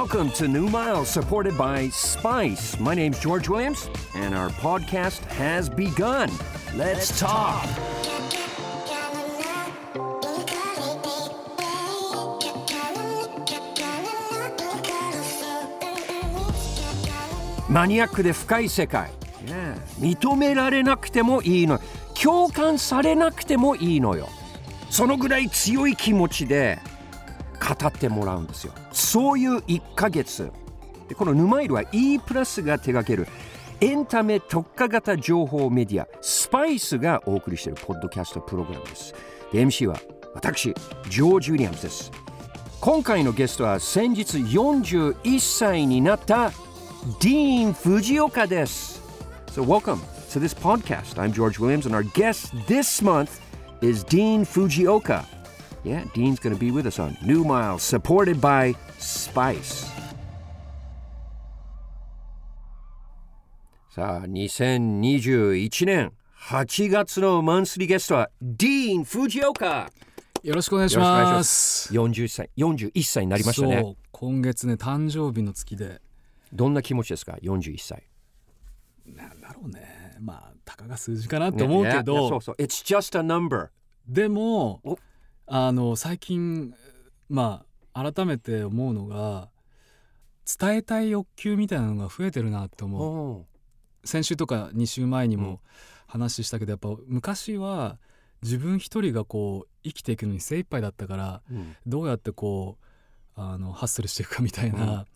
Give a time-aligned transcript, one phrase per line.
[0.00, 2.78] Welcome to New Miles, supported by Spice.
[2.78, 6.30] My name's George Williams, and our podcast has begun.
[6.76, 7.66] Let's talk.
[17.68, 19.10] マニアックで深い世界、
[19.98, 21.80] 認められなくてもいいの
[22.14, 24.28] 共感されなくてもいいのよ
[24.90, 26.78] そのぐらい強い気持ちで
[27.60, 28.72] 語ってもらうんですよ。
[28.92, 30.50] そういう1ヶ月。
[31.08, 33.26] でこのヌマイルは E プラスが手掛ける
[33.80, 39.14] エンタメ特化型情報メディアスパイスがお送りしているポッドキャストプログラムです。
[39.52, 39.98] で MC は
[40.34, 40.74] 私
[41.08, 42.12] ジョージ・ウィリアムズです。
[42.80, 46.50] 今回のゲストは先日41歳になった
[47.20, 49.02] ディーン・フジオカです。
[49.48, 49.98] So welcome
[50.30, 51.16] to this podcast.
[51.16, 53.40] I'm George Williams and our guest this month
[53.80, 55.37] is Dean Fujioka.
[55.88, 59.86] Yeah, Dean's going to be with us on New Miles, supported by Spice.
[63.88, 69.90] さあ、2021年8月のマンスリーゲストはディーン・フジオカ
[70.42, 71.90] よろしくお願いします。
[71.94, 73.96] 40歳41歳になりましたね。
[74.12, 76.02] 今月ね誕生日の月で。
[76.52, 78.02] どんな気持ちですか？41歳。
[79.06, 80.18] なんだろうね。
[80.20, 82.56] まあたかが数字かなって思うけど、ね、そうそう。
[82.56, 83.68] It's just a number
[84.06, 84.82] でも
[85.48, 86.74] あの最近
[87.28, 89.48] まあ改めて思うのが
[90.46, 93.46] 伝えたい欲求みたいなのが増えてるなって思う。
[94.06, 95.60] 先週とか2週前にも
[96.06, 97.98] 話したけど、やっぱ昔は
[98.42, 102.78] 自分一人がこう生きていくのに精一杯だったから、うん、どうやってこ
[103.36, 105.06] うあのハッスルしていくかみたいな、うん、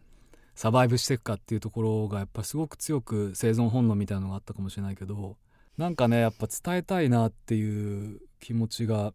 [0.55, 5.37] サバイブしていくかっていうところがやっぱすごく強く生存本能みたいなのがあったかもしれないけど
[5.79, 9.13] なんかねやっぱ伝えたいなっていう気持ちが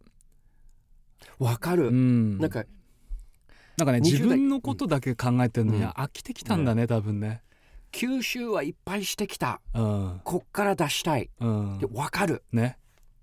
[1.40, 2.66] わかる、うん、なんか
[3.78, 7.44] なんかね自分のことだけ考えてるのに、うん、飽きてきたんだね、ね、多分ね。
[7.92, 12.44] 吸収はいっぱいしてきた、うん、こっから出したい、うん、で分かる。
[12.52, 12.78] ね。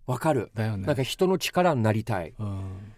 [0.07, 0.51] 分かる。
[0.55, 0.87] だよね。
[0.87, 2.95] なんか人の力になりたい、うん、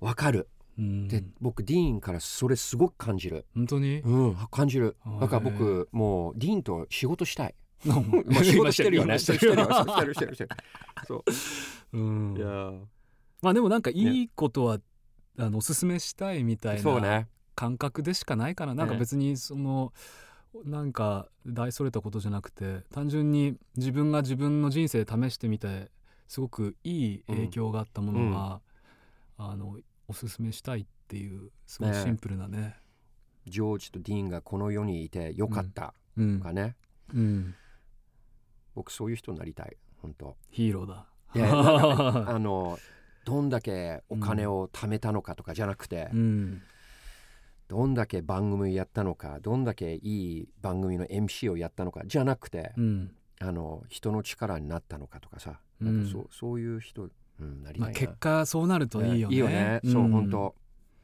[0.00, 0.48] 分かる、
[0.78, 3.46] うん、で僕ディーンからそれすごく感じる。
[3.54, 4.00] 本当に？
[4.00, 4.96] うん感じる。
[5.20, 7.54] だから僕もうディーンと仕事したい。
[7.84, 7.96] ま
[8.40, 9.18] あ仕事してるよね。
[9.20, 10.50] してるしてるしてるしてるしてる
[11.06, 11.24] そう。
[11.92, 12.36] うん。
[12.36, 12.72] いや
[13.44, 14.82] まあでもなんかいいことは、ね、
[15.38, 19.92] あのおすすめしたいみたいな感覚でしかないかな、ね、なんか別にその、
[20.64, 25.90] なんか大それたことじゃなくて単純に自分が自分の人生で試してみて
[26.28, 28.60] すごくいい影響があったものは、
[29.38, 29.76] うん、あの
[30.08, 32.76] おすすめしたいっていうすごいシンプルなね、ね、
[33.46, 36.76] ジョージとディーンがこの世にいてよかったとかね、
[37.12, 37.54] うん、うん、
[38.74, 40.36] 僕そういう人になりたい本当。
[40.50, 41.06] ヒーローだ。
[41.34, 41.48] いや
[42.30, 42.78] あの
[43.24, 46.62] どんだけお金を貯めたのかとかじゃなくて、うん、
[47.68, 57.08] どんだけ番組やったのかどんだけいい番組の MC をやったのかじゃなくて、うん、あの人の力になったのかとかさ、うん、そうそういう人、
[57.40, 59.34] うん、なりたいな、まあ、結果そうなるといいよね。
[59.34, 60.54] いいよね、そう本当。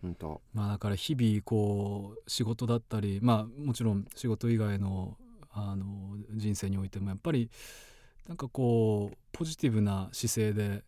[0.03, 0.41] 本当。
[0.55, 5.17] まあだから日々こう仕事だったりまあもちろん仕事以外の
[5.53, 7.51] あの人生においてもやっぱり
[8.29, 10.85] なんかこうポジティブな姿勢で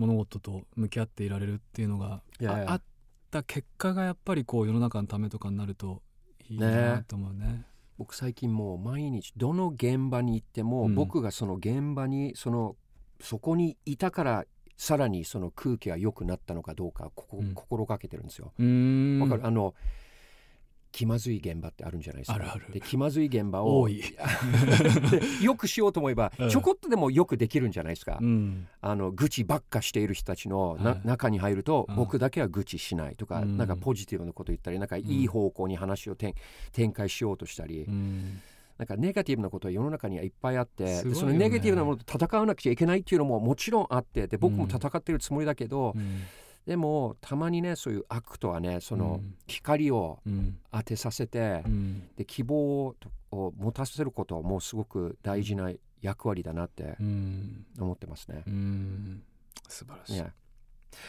[0.00, 2.82] 物事と向き合っていられるっていうのがあっ
[3.30, 6.02] た結果がやっぱりこう世の中のためとかになると
[6.48, 7.44] いいなと思うね。
[7.44, 7.66] ね
[7.98, 12.76] 僕最近もう毎日どの現場に行っても、うん、僕がその現場にその
[13.20, 14.44] そこにいたから
[14.78, 18.46] さらにその空気が良くなったのかどうかここ、うん、心がけてるんですよ。
[18.46, 19.74] わかるあの
[20.92, 22.34] 気まずい現場ってあるんじゃないですか。
[22.34, 22.72] あるある。
[22.72, 23.88] で気まずい現場を
[25.40, 28.18] よくしようと思えば、 ちょこっとでもよくできるんじゃないですか。
[28.20, 36.34] うん、あの愚痴ばっかしている人たちのな、はい、中に入ると、僕だけは愚痴しないとか、うん、なんかポジティブなこと言ったりなんかいい方向に話を展
[36.92, 37.82] 開しようとしたり。
[37.82, 38.40] うん。
[38.80, 46.22] なんかネガティブなことは世の中にはいっぱいあって、ね、そのネガティブなものと戦わなくちゃいけないっていうのももちろんあってで僕も戦ってるつもりだけど、うん、
[46.66, 50.20] でもたまにねそういう悪とはねその光を
[50.70, 52.94] 当てさせて、うん、で希望
[53.32, 55.70] を持たせることはもうすごく大事な
[56.00, 56.96] 役割だなって
[57.78, 58.44] 思ってますね。
[58.46, 59.22] うん、
[59.68, 60.32] 素晴らしい、ね、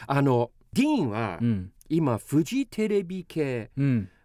[0.07, 1.39] あのディーンは、
[1.89, 3.71] 今フジテレビ系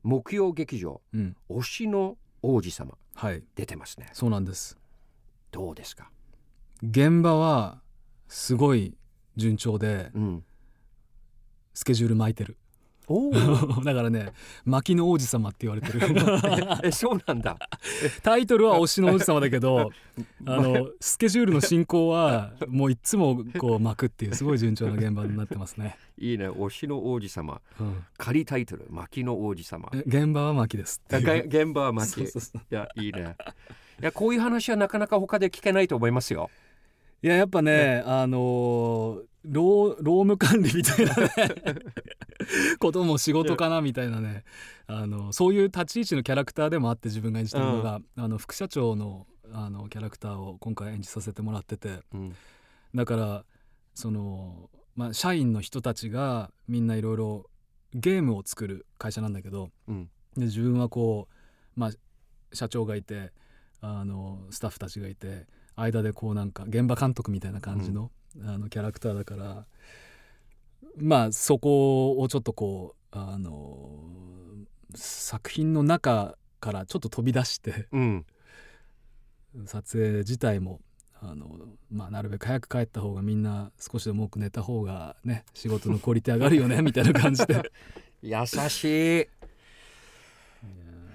[0.03, 1.01] 木曜劇場、
[1.51, 4.09] 推しの王子様、はい、出てますね。
[4.13, 4.79] そうなんです。
[5.51, 6.11] どうですか？
[6.83, 7.81] 現場は
[8.29, 8.97] すごい
[9.37, 10.45] 順調で、うん、
[11.77, 12.57] スケジュール巻いてる。
[13.85, 14.33] だからね
[14.65, 16.01] 薪の王子様って言われてる。
[16.83, 17.57] えそうなんだ。
[18.23, 19.93] タイトルは推しの王子様だけど
[20.47, 25.99] あのスケジュールの進行はもういつもこう巻くっていうすごい順調な現場になってますね。
[26.19, 26.49] いいね。
[26.49, 28.87] 推しの王子様、うん、仮タイトル。
[28.89, 29.91] 薪の王子様。
[29.93, 32.27] 現場は薪です現場は薪い
[32.71, 33.37] やいいね。
[34.01, 36.51] いやこういう話はなかなか他で聞けないと思いますよ。
[37.23, 41.31] いややっぱね、ね、あのー労労務管理みたいなね。
[42.79, 44.45] ことも仕事かなみたいなね。
[44.87, 52.37] あのそういう立ち位置のキャラクターでもあって自分が演じてるのが、うん、あの副社長のあのキャラクターを今回演じさせてもらってて、うん、
[52.95, 53.45] だから
[53.95, 57.47] その、まあ、社員の人たちがみんないろいろ
[57.95, 61.29] ゲームを作る会社なんだけど、うん、で自分はこ
[61.77, 61.91] う、まあ、
[62.53, 63.33] 社長がいて
[63.81, 65.47] あのスタッフたちがいて
[65.77, 68.11] 間でこうなんか現場監督みたいな感じの
[68.45, 69.67] あのキャラクターだから
[70.97, 73.89] まあそこをちょっとこうあの
[74.95, 78.27] 作品の中からちょっと飛び出して、うん、
[79.67, 80.81] 撮影自体も
[81.21, 81.49] あの、
[81.91, 87.73] まあ、なるべく早く帰った方がみんな少しでも多く寝た方がね仕事のクオリティ上がるよね みたいな感じで。
[88.23, 89.29] 優しい。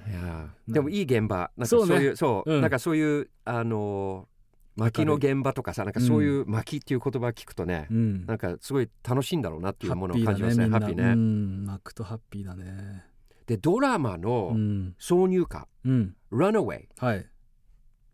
[0.09, 1.51] いやでもいい現場。
[1.57, 4.27] なんかそういうそう、うん、なんかそういうあの
[4.75, 10.69] 薪の現場とかさなんかそういう薪っていう言葉聞くとね、うん、なんかすごい楽しいんだろうなっていうものを感じますね。
[10.69, 11.03] ハッピーね。
[11.03, 13.03] ーね、うん、巻くとハッピーだね。
[13.47, 14.55] でドラマの
[14.99, 17.27] 挿入歌「うん、Runaway」はい。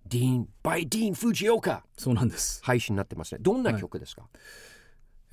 [0.08, 2.64] ディーン、バイディーン・フジオカそうなんです。
[2.64, 3.40] 配信になってますね。
[3.42, 4.32] どんな曲ですか、はい、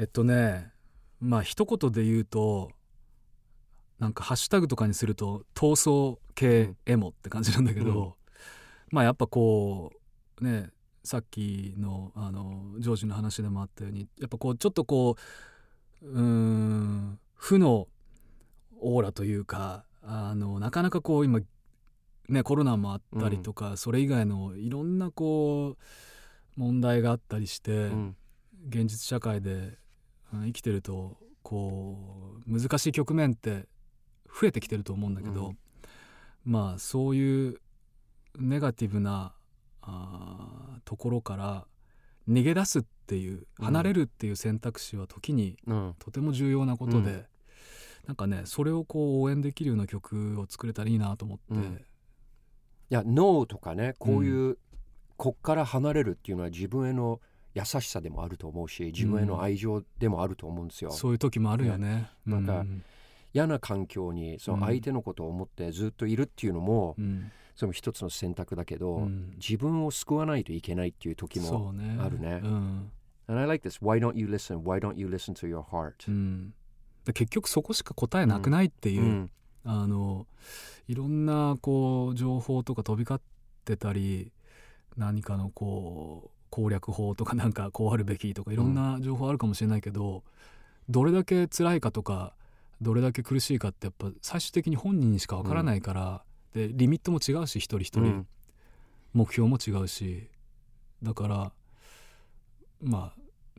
[0.01, 0.73] えっとね
[1.21, 2.71] まあ一言で言うと
[3.99, 8.13] なんかハッシュタグとかにすると闘争系エモって感じなんだけど、うん、
[8.91, 9.93] まあやっぱこ
[10.41, 10.71] うね
[11.05, 15.17] さっきのあのジョージの話でもあったようにやっぱこうちょっとこ
[16.03, 17.89] ううん負の
[18.81, 21.41] オーラというかあのなかなかこう今
[22.29, 28.17] ねコロナもあったりとか、うん、それ以外のいろんなこう問題があったりして、うん、
[28.69, 29.77] 現実社会で、
[30.33, 33.67] うん、生きてるとこう難しい局面って
[34.41, 35.53] 増えてきてると思うんだけど、
[36.45, 37.61] まあそういう
[38.39, 39.34] ネガティブな
[39.87, 41.67] あところから
[42.29, 45.57] 逃げ出すっていう離れるっていう選択肢は時に
[45.99, 47.25] とても重要なことで、うん、
[48.07, 51.45] なんかねそれをこう応援できるような曲を作れたらいいなと思って。
[51.51, 51.65] うん、い
[52.89, 54.59] やノーとかねこういう、うん、
[55.17, 57.21] こっから離れるっていうのは自分への
[57.55, 60.91] 優しさでもあると思うし自分への愛情でもあると思うんですよ。
[60.91, 61.89] そういう時もあるよね。
[61.89, 62.11] ね。
[62.27, 62.65] なんか、
[63.33, 66.97] 嫌な環境にその相手のことを思ってずっといるっていうのも、
[67.55, 72.41] その一つの選択だけど、うん、自分を救わないといけないっていう時もあるね。
[72.41, 72.91] ねうん、
[73.29, 73.81] And I like this.
[73.81, 74.63] Why don't you listen?
[74.63, 76.55] Why don't you listen to your heart?、うん、
[77.13, 79.31] 結局そこしか答えなくないっていう、
[79.65, 80.27] あの
[80.89, 83.21] いろんなこう情報とか飛び交っ
[83.65, 84.33] てたり
[84.97, 90.23] 何かのこう攻略法とかなんかこうあるべきとかいろんな情報あるかもしれないけど、
[90.89, 92.35] どれだけ辛いかとか
[92.81, 96.23] どれだけ苦しいかってやっぱ最終的に本人にしかわからないから、
[96.55, 98.27] でリミットも違うし一人一人、うん、
[99.13, 100.29] 目標も違うし。
[101.03, 101.53] だから
[102.81, 103.13] ま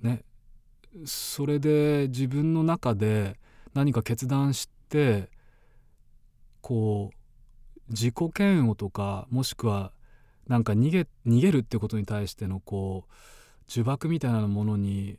[0.03, 0.23] あね。
[1.03, 3.37] それで自分の中で
[3.73, 5.29] 何か決断して
[6.61, 9.91] こう自己嫌悪とかもしくは
[10.47, 13.11] なんか逃げ逃げるってことに対してのこう
[13.69, 15.17] 呪縛みたいなものに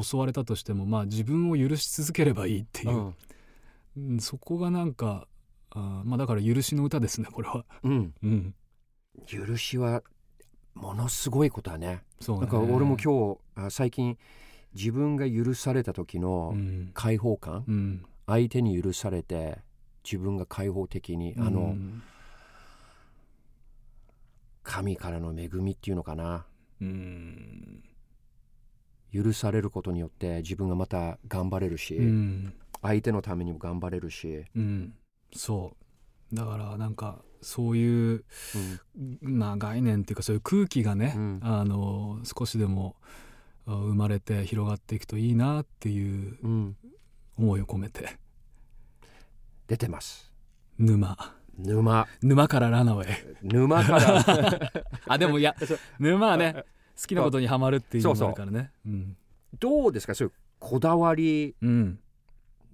[0.00, 3.14] 襲われたとしてもまあ自分を許し続ければいいっていう、
[3.96, 5.26] うん、そこがなんか
[5.76, 7.64] あまあだから許しの歌ですねこれは。
[7.82, 8.54] うん、うん、
[9.26, 10.02] 許しは
[10.74, 12.02] ものすごいことだね。
[12.20, 12.42] そうね。
[12.42, 14.16] なんか俺も今日最近
[14.74, 16.54] 自分が許された時の
[16.94, 19.58] 解放感、うん、相手に許されて
[20.04, 22.02] 自分が開放的にあの、うん、
[24.62, 26.46] 神からの恵みっていうのかな、
[26.80, 27.82] うん、
[29.12, 31.98] 許されることによって自分がまた頑張れるし、
[32.82, 34.44] 相手のためにも頑張れるし、
[35.36, 35.74] そ
[36.32, 36.34] う。
[36.34, 38.24] だからなんかそういう、
[39.22, 42.96] うん、まあ概念っていうかそういう空気がね、うん、あの少しでも
[43.66, 46.38] 生まれて広がっていくといいなっていう
[47.38, 48.18] 思いを込めて、
[49.68, 50.32] 出てます。
[50.78, 51.16] 沼。
[51.58, 52.06] 沼。
[52.22, 53.36] 沼からラナウェイ。
[53.42, 54.72] 沼から。
[55.06, 55.54] あでもいや
[55.98, 56.64] 沼はね
[57.00, 58.70] 好きなことにはまるっていうのがあるからね。
[59.58, 60.14] どうですか？
[60.14, 61.98] そういうこだわり、うん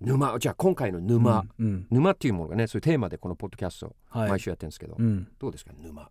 [0.02, 0.38] 沼。
[0.38, 6.10] じゃあ今回の沼、うんうん、沼っていうものがねそういうテーマでこのポッドキャスト毎週やってるんですけど、はいうん、どうですか沼？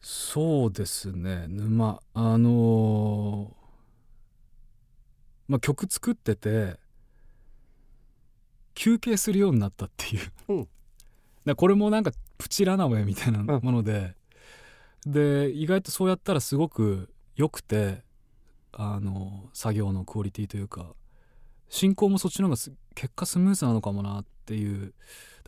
[0.00, 2.00] そうですね沼。
[2.14, 3.54] あのー、
[5.48, 6.76] まあ曲作ってて
[8.74, 10.68] 休憩するようになったっていう、うん。
[11.44, 14.14] だこれもなんかプチラナウェイみたいなもので、
[15.04, 18.02] で意外とそうやったらすごく良くて
[18.72, 20.94] あの作業のクオリティというか
[21.68, 24.94] 進行もそっちの方がす結果スムーズなのかもなっていう。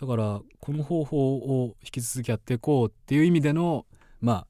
[0.00, 3.87] だからこの方法を引き続きやっていこうっていう意味での
[4.21, 4.47] まあ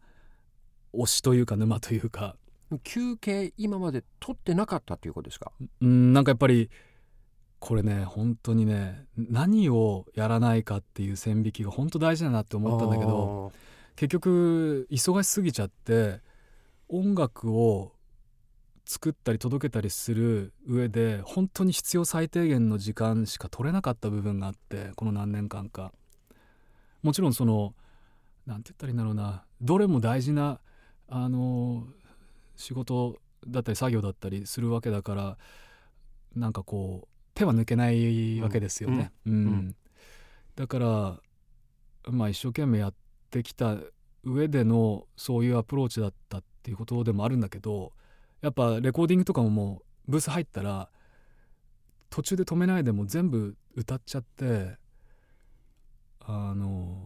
[0.94, 2.36] 推しというか沼というか。
[2.84, 5.50] 休憩今まで取ってなかったということですか？
[5.80, 6.70] うんなんかやっぱり
[7.58, 13.50] これね本当にね何をやらないかっていう線引きが本当大事だなって思ったんだけど
[13.96, 16.20] 結局忙しすぎちゃって
[16.88, 17.92] 音楽を
[18.90, 25.92] 作ったり届けたりする上で本当に必要最低限の時間しか取れなかった部分があってこの何年間か。
[27.04, 27.72] もちろんその
[28.46, 29.44] 何て言ったらいいんだろうな。
[29.60, 30.58] どれも大事な
[31.06, 31.86] あの
[32.56, 35.38] 仕事だったり作業だったりするわけだから
[36.34, 39.12] なんかこう手は抜けないわけですよね。
[39.24, 39.76] うん、うん。
[40.56, 41.20] だから
[42.10, 42.94] まあ一生懸命やっ
[43.30, 43.76] てきた
[44.24, 47.92] 上でのそういうアプローチだったっていうことでもあるんだけど
[48.40, 50.88] やっぱレコーディングとかももうブース入ったら
[52.08, 54.76] 途中で止めないでも全部歌っちゃって
[56.20, 56.96] あの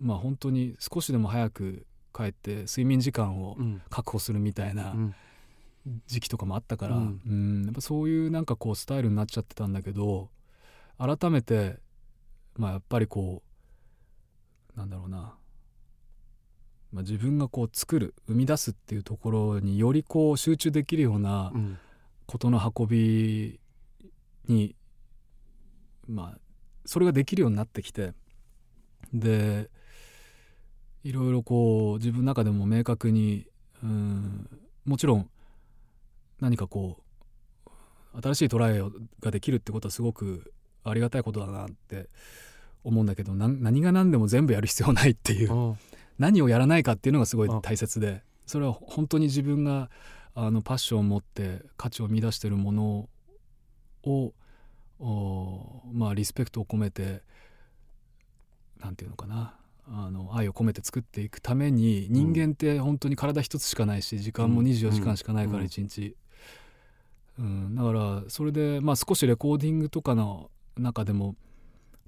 [0.00, 3.56] まあ本当に少しでも早く帰って睡眠時間を
[3.88, 4.94] 確保するみたいな
[6.06, 7.64] 時期とかもあったから、うん、うん。
[7.64, 10.30] やっぱそういうなんかこうスタイルになっちゃってたんだけど
[10.98, 11.78] 改めて
[12.56, 13.42] まあやっぱりこ
[14.74, 15.34] うなんだろうな
[16.92, 21.52] まあ、自分がこう作る生み出すっていうところによりこう集中できるような
[22.26, 23.60] ことの運び
[24.48, 24.74] に、
[26.08, 26.38] まあ
[26.86, 28.12] それができるようになってきて
[29.12, 29.70] で
[31.04, 33.46] いろいろこう自分の中でも明確に
[33.82, 34.48] うん
[34.84, 35.30] もちろん
[36.40, 36.98] 何かこ
[37.66, 37.70] う
[38.22, 38.80] 新しいトライ
[39.20, 42.08] ができるってことはすごくありがたいことだなって
[42.82, 45.76] 思うんだけど何が何でも全部やる必要ないっていう
[46.20, 49.90] 何をやらないかっていうのがすごい大切でそれは本当に自分が
[50.34, 53.08] あのパッションを持って価値を見出してるもの
[54.04, 54.34] を
[55.92, 57.22] まあリスペクトを込めて
[58.80, 59.54] 何て言うのかな
[59.88, 66.16] あの愛を込めて作っていくために人間って本当に体一つしかないし時間も24時間しかないから1日、
[67.38, 71.34] うん、うん、だからそれでまあ少しレコーディングとかの中でも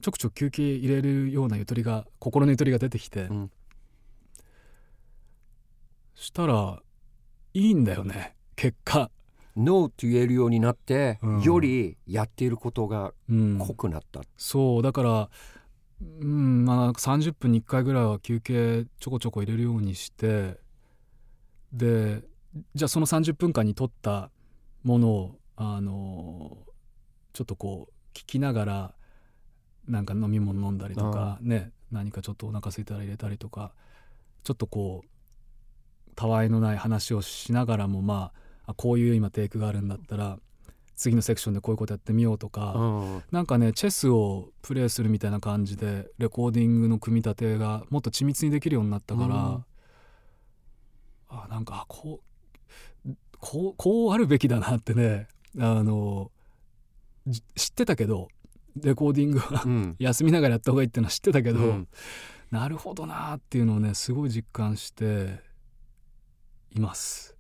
[0.03, 3.51] ちょくちょく休憩入れるようなゆとりが心のゆとりが出てきて、うん、
[6.23, 6.81] したら
[7.55, 9.11] いいんだよね結果。
[9.57, 15.29] ノーと言えるようになって、うん、よりやっていることが濃くなった、うん、そうだから
[16.01, 20.59] うんまあ30分に1回ぐらいは休憩ちょこちょこ入れるようにして
[21.73, 22.23] で
[22.75, 24.31] じゃあその30分間に撮った
[24.85, 26.57] ものをあの
[27.35, 28.95] ちょっとこう聞きながら
[29.87, 33.73] なんか飲み物飲んだりとかね何かちょっとお腹空いたら入れたりとか
[34.45, 35.09] ちょっとこう
[36.15, 38.33] たわいのない話をしながらもま
[38.67, 40.39] あこういう今テイクがあるんだったら
[40.97, 49.65] 次のセクションでこういうことやってみようとか、うん、なんかねチェスをプレイするみたいな感じでレコーディングの組み立てがもっと緻密にできるようになったから、うん、
[51.29, 55.27] あなんかこうこうこうあるべきだなってね
[55.59, 56.31] あの
[57.57, 58.29] 知ってたけど
[58.77, 61.89] レコーディングは、うん、 休みながらやった方がいいっていうのは知ってたけど、うん、
[62.51, 65.41] なるほどなっていうのをねすごい実感して
[66.75, 67.37] います。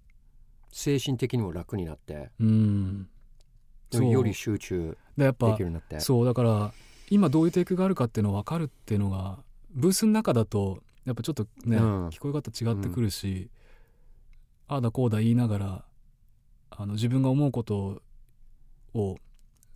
[0.70, 3.08] 精神的にも楽になってうん。
[3.92, 6.00] より集中できるようになって。
[6.00, 6.72] そうだから
[7.10, 9.38] 今どういうテイクがあるかっていうの分かるっていうのが
[9.70, 13.50] ブースの中だとやっぱちょっとね、うん、聞こえ方違ってくるし、
[14.70, 15.84] うん、ああだこうだ言いながら
[16.70, 18.00] あの自分が思うこと
[18.94, 19.16] を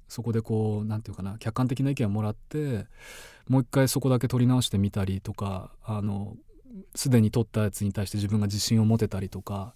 [0.09, 2.87] そこでこう何て言うかな客観的な意見をもらって
[3.49, 6.37] もう一回そこだけ取り直してみたりとかあの
[6.95, 9.75] すでに撮ったやつに対して自分が自信を持てたりとか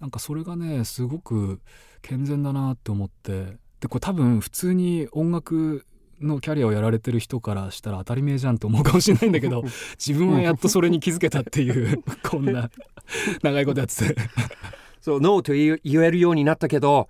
[0.00, 1.60] なんかそれがねすごく
[2.02, 5.86] 健全だなって思ってでこれ多分普通に音楽
[6.20, 9.62] のキャリアをやられてる人からしたら当たり前じゃんと思うかもしれないんだけど
[9.98, 12.70] 自分はやっとそれに気づけたっていう こんな
[13.42, 14.16] 長いことやってて。
[15.00, 17.08] そうノーと言えるようになったけど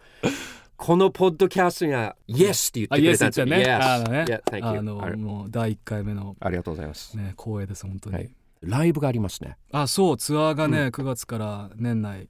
[0.76, 3.46] このポッドキャストには Yes って言ってくれたんですよ。
[3.46, 3.64] ね。
[3.72, 7.16] あのね、yeah, あのもう第1回目のありがとうございます。
[7.16, 8.14] ね光栄です本当に。
[8.14, 9.56] はいライブがありますね。
[9.72, 12.28] あそうツアーがね、うん、9月から年内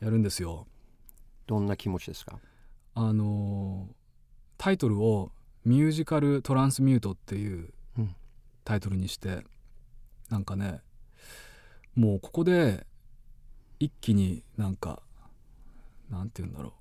[0.00, 0.66] やるんですよ。
[1.46, 2.38] どんな気持ちですか？
[2.94, 3.88] あの
[4.56, 5.32] タイトルを
[5.64, 7.72] 「ミュージカルトランスミュート」っていう
[8.64, 9.44] タイトルにして、うん、
[10.30, 10.80] なんかね
[11.94, 12.86] もうここで
[13.80, 15.02] 一気になんか
[16.10, 16.72] なんて言うんだろう。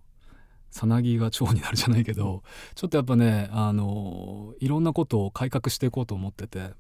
[0.70, 2.44] さなぎが蝶になるじゃないけど、
[2.76, 6.72] ちょっとやっぱねあのいろんなことを改革していこうと思ってて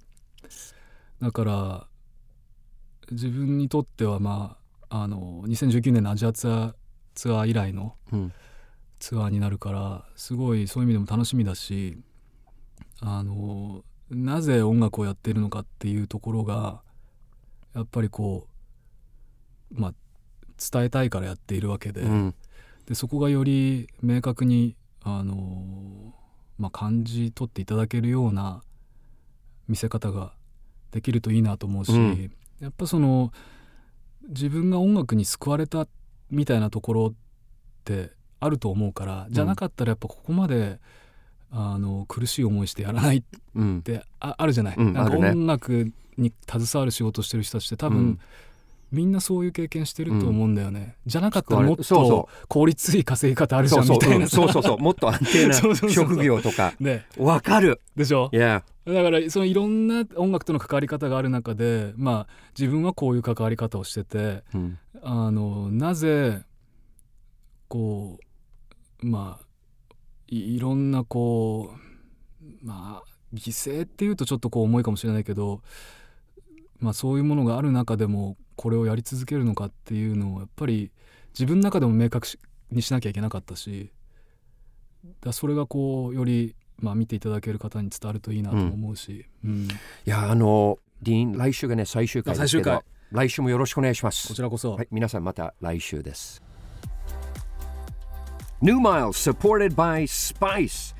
[1.21, 1.87] だから
[3.11, 4.57] 自分にとってはま
[4.89, 6.73] ああの2019年のアジアツアー
[7.15, 7.95] ツアー以来の
[8.99, 11.97] ツアーになるから、すごいそういう意味でも楽しみだし
[13.01, 16.81] あのなぜ音楽をやっているのかっていうところが
[17.73, 18.47] やっぱりこ
[19.75, 19.93] うまあ
[20.71, 22.01] 伝えたいからやっているわけで。
[22.01, 22.35] うん、
[22.85, 26.13] でそこがより明確にあの、
[26.57, 28.61] まあ、感じ取っていただけるような
[29.67, 30.33] 見せ方が
[30.91, 33.31] できるといいなと思うし、うん、やっぱその
[34.29, 35.87] 自分が音楽に救われた
[36.29, 37.13] みたいなところっ
[37.83, 40.79] てあると思うからじゃなかったらやっぱここまで
[41.49, 48.19] あの苦しい思いしてやらないってあ,、あるじゃない、うん、なんか音楽に携わる仕事してる人たちって多分、うん、
[48.91, 54.27] みんなそういう経験してると思うんだよね、じゃなかったらもっと効率いい稼ぎ方あるじゃんみたいな。
[54.27, 54.77] そうそうそう。
[54.79, 55.53] もっと安定な
[55.89, 56.73] 職業とか。
[56.79, 57.05] ね。
[57.17, 57.81] わかる。
[57.95, 58.63] でしょ、yeah.
[58.85, 66.43] だからそのいろんな音楽との関わり方がある中でまあ自分はこういう関わり方をしてて、うん、あのなぜ
[67.67, 68.17] こ
[69.03, 69.45] うまあ
[70.27, 75.61] いろんなこうまあ犠牲っていうとちょっとこう重いかもしれないけど、
[76.79, 80.91] まあ、そういうものがある中でもこれをやり続けるのかっていうのをやっぱり
[81.33, 82.27] 自分の中でも明確
[82.71, 83.91] にしなきゃいけなかったし
[85.21, 89.51] だそれがこうより、まあ、見ていただける方に伝わるといいなと思うし、うん。
[89.51, 89.69] うん、い
[90.05, 94.27] やあのディーン来週がね最終回ですけど来週もよろしくお願いします。
[94.27, 96.43] こちらこそ、はい、皆さんまた来週です。
[98.61, 100.95] New Miles supported by Spice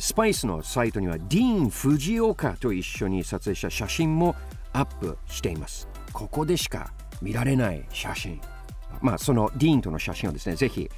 [0.00, 4.34] スパイスのサイトにはディーン・藤岡と一緒に撮影した写真も
[4.76, 5.88] アップしています。
[6.12, 6.92] ここでしか
[7.22, 8.40] 見られない写真。
[9.00, 10.88] まあそのディーンとの写真をですねぜひ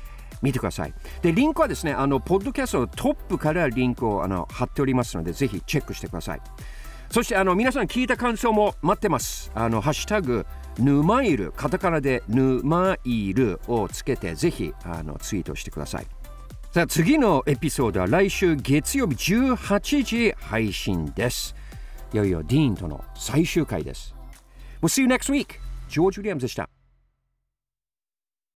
[0.43, 0.95] 見てください。
[1.23, 6.41] でリンクはですねあのポッドキャストのトップからリンクをあの貼っておりますのでぜひチェックしてください。
[7.11, 9.51] そしてあの皆さん聞いた感想も待ってます。
[9.55, 10.45] あのハッシュタグ
[10.79, 16.07] ヌマイルカタカナでヌマイルをつけてぜひあのツイートしてください。
[16.73, 21.55] さあ次のエピソードは来週月曜日18時配信です。
[22.13, 24.15] いよいよディーンとの最終回です。
[24.81, 25.59] We'll see you next week.
[25.89, 26.69] ジョージ・ウィリアムズでした。